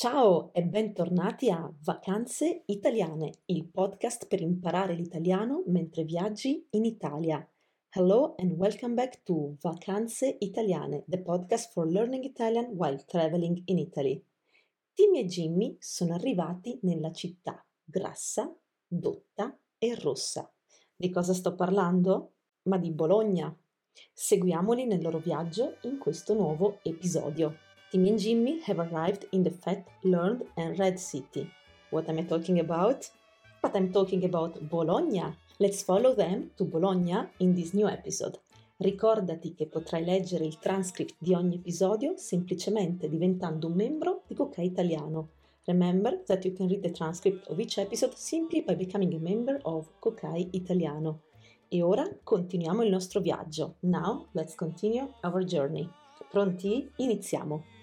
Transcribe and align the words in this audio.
Ciao 0.00 0.52
e 0.52 0.62
bentornati 0.62 1.50
a 1.50 1.68
Vacanze 1.82 2.62
Italiane, 2.66 3.32
il 3.46 3.66
podcast 3.66 4.28
per 4.28 4.40
imparare 4.40 4.94
l'italiano 4.94 5.64
mentre 5.66 6.04
viaggi 6.04 6.64
in 6.70 6.84
Italia. 6.84 7.44
Hello 7.96 8.36
and 8.38 8.52
welcome 8.52 8.94
back 8.94 9.24
to 9.24 9.56
Vacanze 9.60 10.36
Italiane, 10.38 11.02
the 11.08 11.20
podcast 11.20 11.72
for 11.72 11.90
learning 11.90 12.22
Italian 12.22 12.66
while 12.76 13.04
traveling 13.06 13.60
in 13.64 13.78
Italy. 13.78 14.24
Timmy 14.94 15.18
e 15.18 15.24
Jimmy 15.24 15.76
sono 15.80 16.14
arrivati 16.14 16.78
nella 16.82 17.10
città 17.10 17.60
grassa, 17.82 18.56
dotta 18.86 19.58
e 19.78 19.96
rossa. 19.96 20.48
Di 20.94 21.10
cosa 21.10 21.34
sto 21.34 21.56
parlando? 21.56 22.34
Ma 22.68 22.78
di 22.78 22.92
Bologna. 22.92 23.52
Seguiamoli 24.12 24.86
nel 24.86 25.02
loro 25.02 25.18
viaggio 25.18 25.78
in 25.82 25.98
questo 25.98 26.34
nuovo 26.34 26.78
episodio. 26.84 27.66
Timmy 27.90 28.10
and 28.10 28.18
Jimmy 28.18 28.60
have 28.66 28.80
arrived 28.80 29.26
in 29.32 29.42
the 29.42 29.50
fat, 29.50 29.88
learned, 30.04 30.44
and 30.58 30.78
red 30.78 31.00
city. 31.00 31.50
What 31.90 32.06
am 32.10 32.18
I 32.18 32.22
talking 32.22 32.60
about? 32.60 33.08
But 33.62 33.74
I'm 33.74 33.90
talking 33.90 34.24
about 34.26 34.60
Bologna. 34.68 35.24
Let's 35.58 35.82
follow 35.82 36.14
them 36.14 36.50
to 36.58 36.64
Bologna 36.64 37.28
in 37.38 37.54
this 37.54 37.72
new 37.72 37.88
episode. 37.88 38.38
Ricordati 38.76 39.54
che 39.54 39.66
potrai 39.66 40.04
leggere 40.04 40.44
il 40.44 40.58
transcript 40.58 41.14
di 41.18 41.32
ogni 41.32 41.56
episodio 41.56 42.18
semplicemente 42.18 43.08
diventando 43.08 43.68
un 43.68 43.72
membro 43.72 44.22
di 44.26 44.34
Coca 44.34 44.60
Italiano. 44.60 45.30
Remember 45.64 46.22
that 46.26 46.44
you 46.44 46.52
can 46.54 46.68
read 46.68 46.82
the 46.82 46.92
transcript 46.92 47.48
of 47.48 47.58
each 47.58 47.78
episode 47.78 48.14
simply 48.14 48.62
by 48.62 48.74
becoming 48.74 49.14
a 49.14 49.18
member 49.18 49.58
of 49.62 49.88
Kokai 49.98 50.48
Italiano. 50.52 51.22
E 51.68 51.80
ora 51.80 52.06
continuiamo 52.22 52.82
il 52.82 52.90
nostro 52.90 53.20
viaggio. 53.20 53.76
Now 53.80 54.28
let's 54.32 54.54
continue 54.54 55.10
our 55.22 55.42
journey. 55.44 55.88
Pronti? 56.30 56.90
Iniziamo! 56.96 57.77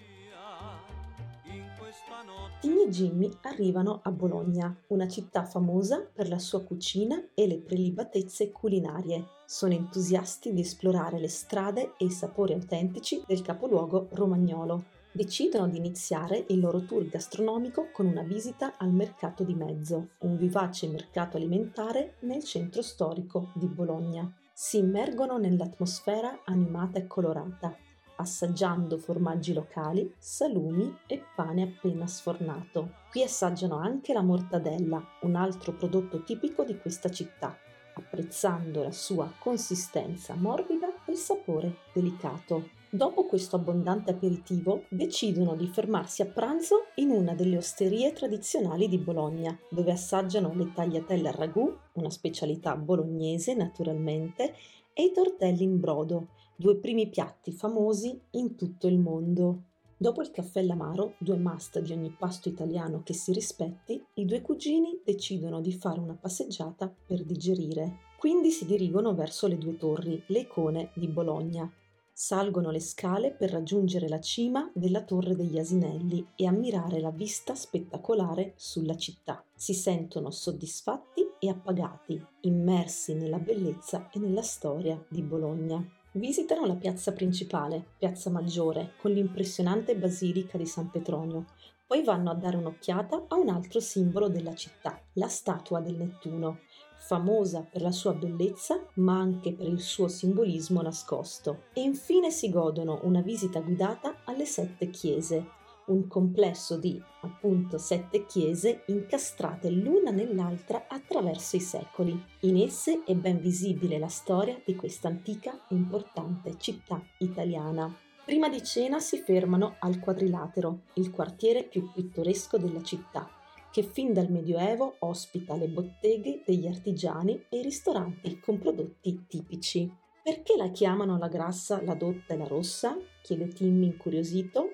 Timmy 2.58 2.84
e 2.84 2.88
Jimmy 2.88 3.30
arrivano 3.42 4.00
a 4.02 4.10
Bologna, 4.10 4.74
una 4.88 5.06
città 5.06 5.44
famosa 5.44 6.08
per 6.10 6.28
la 6.28 6.38
sua 6.38 6.64
cucina 6.64 7.22
e 7.34 7.46
le 7.46 7.58
prelibatezze 7.58 8.50
culinarie. 8.50 9.26
Sono 9.44 9.74
entusiasti 9.74 10.54
di 10.54 10.62
esplorare 10.62 11.18
le 11.18 11.28
strade 11.28 11.92
e 11.98 12.06
i 12.06 12.10
sapori 12.10 12.54
autentici 12.54 13.22
del 13.26 13.42
capoluogo 13.42 14.08
romagnolo. 14.12 14.84
Decidono 15.12 15.68
di 15.68 15.76
iniziare 15.76 16.46
il 16.48 16.60
loro 16.60 16.84
tour 16.84 17.06
gastronomico 17.06 17.90
con 17.92 18.06
una 18.06 18.22
visita 18.22 18.74
al 18.78 18.90
mercato 18.90 19.44
di 19.44 19.54
mezzo, 19.54 20.08
un 20.20 20.38
vivace 20.38 20.88
mercato 20.88 21.36
alimentare 21.36 22.16
nel 22.20 22.42
centro 22.42 22.80
storico 22.80 23.50
di 23.54 23.66
Bologna. 23.66 24.30
Si 24.52 24.78
immergono 24.78 25.36
nell'atmosfera 25.36 26.40
animata 26.44 26.98
e 26.98 27.06
colorata, 27.06 27.76
assaggiando 28.16 28.98
formaggi 28.98 29.52
locali, 29.52 30.14
salumi 30.18 30.98
e 31.06 31.22
pane 31.34 31.62
appena 31.62 32.06
sfornato. 32.06 32.90
Qui 33.10 33.22
assaggiano 33.22 33.76
anche 33.76 34.12
la 34.12 34.22
mortadella, 34.22 35.02
un 35.22 35.34
altro 35.34 35.72
prodotto 35.72 36.22
tipico 36.22 36.64
di 36.64 36.78
questa 36.78 37.10
città, 37.10 37.56
apprezzando 37.94 38.82
la 38.82 38.92
sua 38.92 39.32
consistenza 39.38 40.34
morbida 40.34 40.88
e 41.04 41.12
il 41.12 41.18
sapore 41.18 41.76
delicato. 41.92 42.74
Dopo 42.88 43.26
questo 43.26 43.56
abbondante 43.56 44.12
aperitivo 44.12 44.84
decidono 44.88 45.54
di 45.54 45.66
fermarsi 45.66 46.22
a 46.22 46.26
pranzo 46.26 46.86
in 46.94 47.10
una 47.10 47.34
delle 47.34 47.56
osterie 47.56 48.12
tradizionali 48.12 48.88
di 48.88 48.96
Bologna, 48.96 49.58
dove 49.68 49.90
assaggiano 49.90 50.54
le 50.54 50.72
tagliatelle 50.72 51.28
a 51.28 51.32
ragù, 51.32 51.76
una 51.94 52.10
specialità 52.10 52.76
bolognese 52.76 53.54
naturalmente, 53.54 54.54
e 54.98 55.04
i 55.04 55.12
tortelli 55.12 55.62
in 55.62 55.78
brodo, 55.78 56.28
due 56.56 56.76
primi 56.76 57.10
piatti 57.10 57.52
famosi 57.52 58.18
in 58.30 58.56
tutto 58.56 58.86
il 58.86 58.98
mondo. 58.98 59.64
Dopo 59.94 60.22
il 60.22 60.30
caffè 60.30 60.62
l'amaro, 60.62 61.16
due 61.18 61.36
must 61.36 61.80
di 61.80 61.92
ogni 61.92 62.14
pasto 62.18 62.48
italiano 62.48 63.02
che 63.02 63.12
si 63.12 63.30
rispetti, 63.30 64.02
i 64.14 64.24
due 64.24 64.40
cugini 64.40 64.98
decidono 65.04 65.60
di 65.60 65.74
fare 65.74 66.00
una 66.00 66.16
passeggiata 66.18 66.90
per 67.06 67.24
digerire. 67.24 67.98
Quindi 68.18 68.50
si 68.50 68.64
dirigono 68.64 69.14
verso 69.14 69.46
le 69.46 69.58
due 69.58 69.76
torri, 69.76 70.22
le 70.28 70.40
icone 70.40 70.92
di 70.94 71.08
Bologna. 71.08 71.70
Salgono 72.10 72.70
le 72.70 72.80
scale 72.80 73.32
per 73.32 73.50
raggiungere 73.50 74.08
la 74.08 74.20
cima 74.20 74.70
della 74.74 75.02
Torre 75.02 75.36
degli 75.36 75.58
Asinelli 75.58 76.26
e 76.36 76.46
ammirare 76.46 77.00
la 77.00 77.10
vista 77.10 77.54
spettacolare 77.54 78.54
sulla 78.56 78.96
città. 78.96 79.44
Si 79.54 79.74
sentono 79.74 80.30
soddisfatti 80.30 81.25
e 81.46 81.50
appagati, 81.50 82.24
immersi 82.42 83.14
nella 83.14 83.38
bellezza 83.38 84.08
e 84.12 84.18
nella 84.18 84.42
storia 84.42 85.02
di 85.08 85.22
Bologna. 85.22 85.84
Visitano 86.12 86.64
la 86.64 86.76
piazza 86.76 87.12
principale, 87.12 87.84
Piazza 87.98 88.30
Maggiore, 88.30 88.92
con 89.00 89.10
l'impressionante 89.12 89.96
basilica 89.96 90.56
di 90.56 90.66
San 90.66 90.90
Petronio. 90.90 91.46
Poi 91.86 92.02
vanno 92.02 92.30
a 92.30 92.34
dare 92.34 92.56
un'occhiata 92.56 93.26
a 93.28 93.34
un 93.36 93.48
altro 93.48 93.80
simbolo 93.80 94.28
della 94.28 94.54
città, 94.54 95.00
la 95.14 95.28
statua 95.28 95.80
del 95.80 95.96
Nettuno, 95.96 96.60
famosa 96.96 97.60
per 97.70 97.82
la 97.82 97.92
sua 97.92 98.14
bellezza 98.14 98.84
ma 98.94 99.18
anche 99.18 99.52
per 99.52 99.68
il 99.68 99.80
suo 99.80 100.08
simbolismo 100.08 100.82
nascosto. 100.82 101.64
E 101.72 101.82
infine 101.82 102.30
si 102.30 102.50
godono 102.50 103.00
una 103.02 103.20
visita 103.20 103.60
guidata 103.60 104.16
alle 104.24 104.46
sette 104.46 104.90
chiese, 104.90 105.55
un 105.86 106.06
complesso 106.08 106.76
di 106.76 107.00
appunto 107.20 107.78
sette 107.78 108.26
chiese 108.26 108.82
incastrate 108.86 109.70
l'una 109.70 110.10
nell'altra 110.10 110.86
attraverso 110.88 111.56
i 111.56 111.60
secoli. 111.60 112.20
In 112.40 112.56
esse 112.56 113.04
è 113.04 113.14
ben 113.14 113.40
visibile 113.40 113.98
la 113.98 114.08
storia 114.08 114.60
di 114.64 114.74
questa 114.74 115.08
antica 115.08 115.66
e 115.68 115.74
importante 115.74 116.56
città 116.58 117.02
italiana. 117.18 117.94
Prima 118.24 118.48
di 118.48 118.62
cena 118.62 118.98
si 118.98 119.18
fermano 119.18 119.76
al 119.78 120.00
Quadrilatero, 120.00 120.80
il 120.94 121.10
quartiere 121.10 121.62
più 121.62 121.92
pittoresco 121.92 122.58
della 122.58 122.82
città, 122.82 123.30
che 123.70 123.84
fin 123.84 124.12
dal 124.12 124.30
Medioevo 124.30 124.96
ospita 125.00 125.54
le 125.54 125.68
botteghe 125.68 126.42
degli 126.44 126.66
artigiani 126.66 127.44
e 127.48 127.58
i 127.58 127.62
ristoranti 127.62 128.40
con 128.40 128.58
prodotti 128.58 129.26
tipici. 129.28 129.88
Perché 130.24 130.56
la 130.56 130.70
chiamano 130.70 131.18
la 131.18 131.28
grassa, 131.28 131.80
la 131.84 131.94
dotta 131.94 132.34
e 132.34 132.36
la 132.36 132.48
rossa? 132.48 132.96
chiede 133.22 133.46
Timmy 133.46 133.86
incuriosito. 133.86 134.70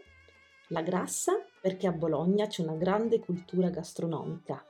La 0.72 0.80
grassa 0.80 1.34
perché 1.60 1.86
a 1.86 1.92
Bologna 1.92 2.46
c'è 2.46 2.62
una 2.62 2.76
grande 2.76 3.20
cultura 3.20 3.68
gastronomica. 3.68 4.64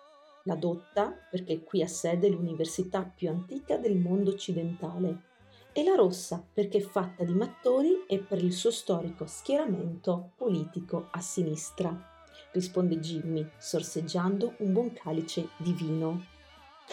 La 0.45 0.57
dotta 0.57 1.15
perché 1.31 1.63
qui 1.63 1.81
ha 1.81 1.87
sede 1.87 2.29
l'università 2.29 3.03
più 3.03 3.29
antica 3.29 3.77
del 3.77 3.97
mondo 3.97 4.33
occidentale. 4.33 5.31
E 5.73 5.85
la 5.85 5.95
rossa 5.95 6.45
perché 6.53 6.79
è 6.79 6.83
fatta 6.83 7.23
di 7.23 7.33
mattoni 7.35 8.05
e 8.09 8.19
per 8.19 8.43
il 8.43 8.53
suo 8.53 8.73
storico 8.73 9.27
schieramento 9.27 10.33
politico 10.37 11.07
a 11.12 11.21
sinistra, 11.21 11.97
risponde 12.51 12.99
Jimmy, 12.99 13.49
sorseggiando 13.57 14.55
un 14.59 14.73
buon 14.73 14.93
calice 14.93 15.51
di 15.57 15.73
vino. 15.73 16.25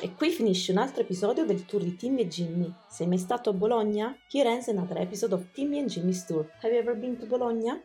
E 0.02 0.14
qui 0.14 0.30
finisce 0.30 0.72
un 0.72 0.78
altro 0.78 1.02
episodio 1.02 1.46
del 1.46 1.66
tour 1.66 1.84
di 1.84 1.96
Timmy 1.96 2.22
e 2.22 2.28
Jimmy. 2.28 2.72
Sei 2.88 3.08
mai 3.08 3.18
stato 3.18 3.50
a 3.50 3.53
Bologna? 3.53 4.16
Here 4.31 4.48
ends 4.48 4.68
another 4.68 5.00
episode 5.00 5.33
of 5.33 5.51
Timmy 5.51 5.80
and 5.80 5.89
Jimmy's 5.89 6.24
tour. 6.25 6.48
Have 6.62 6.72
you 6.72 6.80
ever 6.80 6.95
been 6.95 7.18
to 7.18 7.25
Bologna? 7.25 7.81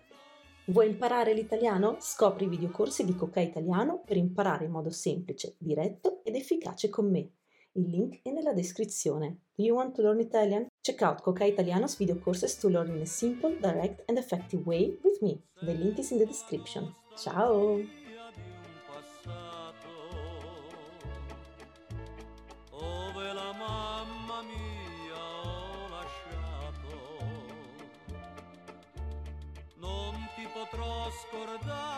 Vuoi 0.66 0.88
imparare 0.88 1.34
l'italiano? 1.34 1.98
Scopri 2.00 2.46
i 2.46 2.48
videocorsi 2.48 3.04
di 3.04 3.14
Coca 3.14 3.40
Italiano 3.40 4.02
per 4.02 4.16
imparare 4.16 4.64
in 4.64 4.70
modo 4.70 4.88
semplice, 4.88 5.56
diretto 5.58 6.22
ed 6.24 6.36
efficace 6.36 6.88
con 6.88 7.10
me. 7.10 7.32
Il 7.72 7.90
link 7.90 8.20
è 8.22 8.30
nella 8.30 8.54
descrizione. 8.54 9.40
Do 9.54 9.62
you 9.62 9.76
want 9.76 9.94
to 9.94 10.00
learn 10.00 10.20
Italian? 10.20 10.68
Check 10.80 11.02
out 11.02 11.20
Coca 11.20 11.44
Italiano's 11.44 11.98
video 11.98 12.18
courses 12.18 12.56
to 12.56 12.70
learn 12.70 12.94
in 12.94 13.02
a 13.02 13.06
simple, 13.06 13.54
direct 13.60 14.04
and 14.06 14.16
effective 14.16 14.62
way 14.64 14.98
with 15.02 15.20
me. 15.20 15.38
The 15.60 15.74
link 15.74 15.98
is 15.98 16.10
in 16.12 16.18
the 16.18 16.26
description. 16.26 16.94
Ciao! 17.14 18.03
oscordar 31.14 31.93